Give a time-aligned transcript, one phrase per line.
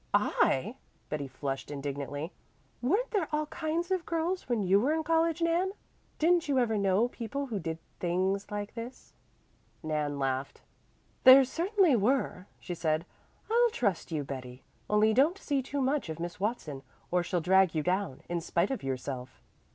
[0.15, 0.77] "I!"
[1.09, 2.31] Betty flushed indignantly.
[2.81, 5.73] "Weren't there all kinds of girls when you were in college, Nan?
[6.17, 9.13] Didn't you ever know people who did 'things like this'?"
[9.83, 10.61] Nan laughed.
[11.23, 13.05] "There certainly were," she said.
[13.51, 14.63] "I'll trust you, Betty.
[14.89, 16.81] Only don't see too much of Miss Watson,
[17.11, 19.39] or she'll drag you down, in spite of yourself."